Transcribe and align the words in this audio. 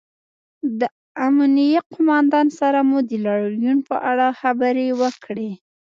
د 0.79 0.81
امنیې 1.27 1.79
قومندان 1.91 2.47
سره 2.59 2.79
مو 2.89 2.97
د 3.09 3.11
لاریون 3.25 3.77
په 3.89 3.95
اړه 4.11 4.27
خبرې 4.41 4.87
وکړې 5.01 5.51